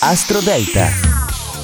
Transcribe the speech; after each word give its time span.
Astro 0.00 0.40
Delta. 0.40 1.13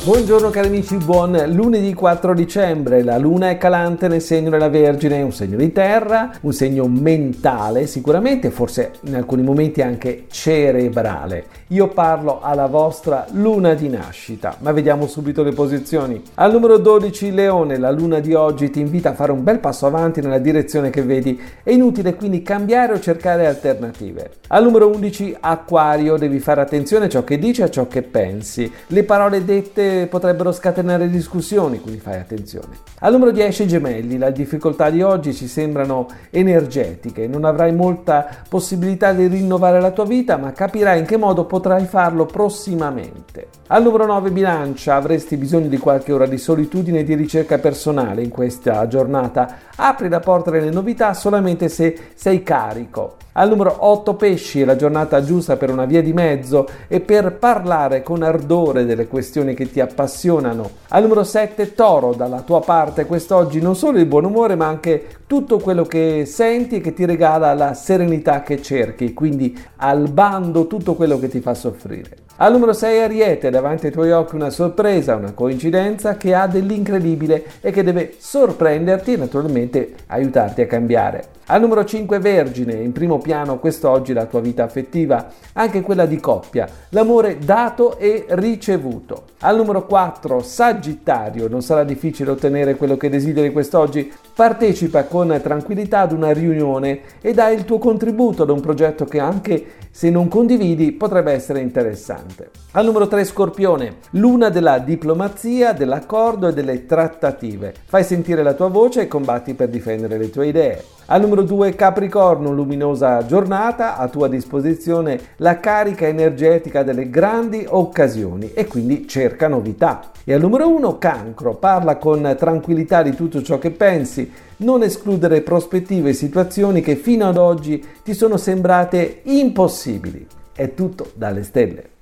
Buongiorno 0.02 0.48
cari 0.48 0.68
amici, 0.68 0.96
buon 0.96 1.38
lunedì 1.48 1.92
4 1.92 2.32
dicembre. 2.32 3.02
La 3.02 3.18
luna 3.18 3.50
è 3.50 3.58
calante 3.58 4.08
nel 4.08 4.22
segno 4.22 4.48
della 4.48 4.70
Vergine, 4.70 5.20
un 5.20 5.30
segno 5.30 5.58
di 5.58 5.72
terra, 5.72 6.30
un 6.40 6.54
segno 6.54 6.86
mentale 6.86 7.86
sicuramente, 7.86 8.50
forse 8.50 8.92
in 9.02 9.14
alcuni 9.14 9.42
momenti 9.42 9.82
anche 9.82 10.24
cerebrale. 10.30 11.44
Io 11.68 11.88
parlo 11.88 12.40
alla 12.40 12.64
vostra 12.64 13.26
luna 13.32 13.74
di 13.74 13.90
nascita, 13.90 14.56
ma 14.60 14.72
vediamo 14.72 15.06
subito 15.06 15.42
le 15.42 15.52
posizioni. 15.52 16.22
Al 16.36 16.50
numero 16.50 16.78
12 16.78 17.30
Leone, 17.32 17.76
la 17.76 17.90
luna 17.90 18.20
di 18.20 18.32
oggi 18.32 18.70
ti 18.70 18.80
invita 18.80 19.10
a 19.10 19.14
fare 19.14 19.32
un 19.32 19.44
bel 19.44 19.58
passo 19.58 19.84
avanti 19.84 20.22
nella 20.22 20.38
direzione 20.38 20.88
che 20.88 21.02
vedi. 21.02 21.38
È 21.62 21.70
inutile 21.72 22.14
quindi 22.14 22.42
cambiare 22.42 22.94
o 22.94 23.00
cercare 23.00 23.46
alternative. 23.46 24.30
Al 24.48 24.64
numero 24.64 24.88
11 24.88 25.36
Acquario, 25.40 26.16
devi 26.16 26.38
fare 26.38 26.62
attenzione 26.62 27.04
a 27.04 27.08
ciò 27.10 27.22
che 27.22 27.38
dici 27.38 27.60
e 27.60 27.64
a 27.64 27.70
ciò 27.70 27.86
che 27.86 28.00
pensi. 28.00 28.72
Le 28.86 29.04
parole 29.04 29.44
dette 29.44 29.88
potrebbero 30.08 30.52
scatenare 30.52 31.08
discussioni, 31.08 31.80
quindi 31.80 32.00
fai 32.00 32.18
attenzione. 32.18 32.78
Al 33.00 33.12
numero 33.12 33.30
10 33.30 33.66
gemelli, 33.66 34.18
le 34.18 34.32
difficoltà 34.32 34.90
di 34.90 35.02
oggi 35.02 35.34
ci 35.34 35.46
sembrano 35.46 36.06
energetiche, 36.30 37.26
non 37.26 37.44
avrai 37.44 37.72
molta 37.72 38.26
possibilità 38.48 39.12
di 39.12 39.26
rinnovare 39.26 39.80
la 39.80 39.90
tua 39.90 40.04
vita, 40.04 40.36
ma 40.36 40.52
capirai 40.52 40.98
in 40.98 41.06
che 41.06 41.16
modo 41.16 41.44
potrai 41.44 41.84
farlo 41.86 42.26
prossimamente. 42.26 43.59
Al 43.72 43.84
numero 43.84 44.04
9 44.04 44.32
bilancia, 44.32 44.96
avresti 44.96 45.36
bisogno 45.36 45.68
di 45.68 45.78
qualche 45.78 46.10
ora 46.10 46.26
di 46.26 46.38
solitudine 46.38 46.98
e 46.98 47.04
di 47.04 47.14
ricerca 47.14 47.58
personale 47.58 48.20
in 48.20 48.28
questa 48.28 48.88
giornata. 48.88 49.58
Apri 49.76 50.08
la 50.08 50.18
porta 50.18 50.50
delle 50.50 50.70
novità 50.70 51.14
solamente 51.14 51.68
se 51.68 51.96
sei 52.16 52.42
carico. 52.42 53.14
Al 53.34 53.48
numero 53.48 53.76
8 53.78 54.14
pesci 54.14 54.60
è 54.60 54.64
la 54.64 54.74
giornata 54.74 55.22
giusta 55.22 55.56
per 55.56 55.70
una 55.70 55.84
via 55.84 56.02
di 56.02 56.12
mezzo 56.12 56.66
e 56.88 56.98
per 56.98 57.36
parlare 57.38 58.02
con 58.02 58.24
ardore 58.24 58.84
delle 58.84 59.06
questioni 59.06 59.54
che 59.54 59.70
ti 59.70 59.78
appassionano. 59.78 60.68
Al 60.88 61.02
numero 61.02 61.22
7 61.22 61.72
toro, 61.74 62.12
dalla 62.12 62.40
tua 62.40 62.58
parte 62.58 63.06
quest'oggi 63.06 63.60
non 63.60 63.76
solo 63.76 64.00
il 64.00 64.06
buon 64.06 64.24
umore 64.24 64.56
ma 64.56 64.66
anche 64.66 65.06
tutto 65.28 65.60
quello 65.60 65.84
che 65.84 66.24
senti 66.26 66.78
e 66.78 66.80
che 66.80 66.92
ti 66.92 67.04
regala 67.04 67.54
la 67.54 67.74
serenità 67.74 68.42
che 68.42 68.60
cerchi, 68.60 69.14
quindi 69.14 69.56
al 69.76 70.08
bando 70.08 70.66
tutto 70.66 70.96
quello 70.96 71.20
che 71.20 71.28
ti 71.28 71.38
fa 71.38 71.54
soffrire. 71.54 72.16
Al 72.42 72.52
numero 72.52 72.72
6 72.72 73.02
Ariete, 73.02 73.50
davanti 73.50 73.84
ai 73.84 73.92
tuoi 73.92 74.12
occhi 74.12 74.34
una 74.34 74.48
sorpresa, 74.48 75.14
una 75.14 75.32
coincidenza 75.32 76.16
che 76.16 76.34
ha 76.34 76.46
dell'incredibile 76.46 77.44
e 77.60 77.70
che 77.70 77.84
deve 77.84 78.14
sorprenderti 78.16 79.12
e 79.12 79.16
naturalmente 79.18 79.92
aiutarti 80.06 80.62
a 80.62 80.66
cambiare. 80.66 81.24
Al 81.50 81.60
numero 81.60 81.84
5 81.84 82.20
Vergine, 82.20 82.74
in 82.74 82.92
primo 82.92 83.18
piano 83.18 83.58
quest'oggi 83.58 84.12
la 84.12 84.26
tua 84.26 84.40
vita 84.40 84.62
affettiva, 84.62 85.26
anche 85.54 85.80
quella 85.80 86.06
di 86.06 86.20
coppia, 86.20 86.68
l'amore 86.90 87.38
dato 87.38 87.98
e 87.98 88.24
ricevuto. 88.28 89.24
Al 89.40 89.56
numero 89.56 89.84
4 89.84 90.42
Sagittario, 90.42 91.48
non 91.48 91.60
sarà 91.60 91.82
difficile 91.82 92.30
ottenere 92.30 92.76
quello 92.76 92.96
che 92.96 93.08
desideri 93.08 93.50
quest'oggi, 93.50 94.12
partecipa 94.32 95.06
con 95.06 95.40
tranquillità 95.42 96.02
ad 96.02 96.12
una 96.12 96.32
riunione 96.32 97.00
e 97.20 97.34
dai 97.34 97.56
il 97.56 97.64
tuo 97.64 97.78
contributo 97.78 98.44
ad 98.44 98.50
un 98.50 98.60
progetto 98.60 99.04
che 99.04 99.18
anche 99.18 99.66
se 99.90 100.08
non 100.08 100.28
condividi 100.28 100.92
potrebbe 100.92 101.32
essere 101.32 101.58
interessante. 101.58 102.50
Al 102.72 102.84
numero 102.84 103.08
3 103.08 103.24
Scorpione, 103.24 103.96
luna 104.10 104.50
della 104.50 104.78
diplomazia, 104.78 105.72
dell'accordo 105.72 106.46
e 106.46 106.52
delle 106.52 106.86
trattative. 106.86 107.74
Fai 107.86 108.04
sentire 108.04 108.44
la 108.44 108.54
tua 108.54 108.68
voce 108.68 109.00
e 109.00 109.08
combatti 109.08 109.54
per 109.54 109.68
difendere 109.68 110.16
le 110.16 110.30
tue 110.30 110.46
idee. 110.46 110.84
Al 111.12 111.22
numero 111.22 111.42
2 111.42 111.74
Capricorno, 111.74 112.52
luminosa 112.52 113.26
giornata, 113.26 113.96
a 113.96 114.06
tua 114.06 114.28
disposizione 114.28 115.18
la 115.38 115.58
carica 115.58 116.06
energetica 116.06 116.84
delle 116.84 117.10
grandi 117.10 117.66
occasioni 117.68 118.52
e 118.52 118.68
quindi 118.68 119.08
cerca 119.08 119.48
novità. 119.48 120.12
E 120.22 120.32
al 120.32 120.40
numero 120.40 120.68
1 120.68 120.98
Cancro, 120.98 121.56
parla 121.56 121.96
con 121.96 122.36
tranquillità 122.38 123.02
di 123.02 123.16
tutto 123.16 123.42
ciò 123.42 123.58
che 123.58 123.72
pensi, 123.72 124.30
non 124.58 124.84
escludere 124.84 125.40
prospettive 125.40 126.10
e 126.10 126.12
situazioni 126.12 126.80
che 126.80 126.94
fino 126.94 127.26
ad 127.26 127.38
oggi 127.38 127.84
ti 128.04 128.14
sono 128.14 128.36
sembrate 128.36 129.22
impossibili. 129.24 130.24
È 130.54 130.74
tutto 130.74 131.10
dalle 131.14 131.42
stelle. 131.42 131.99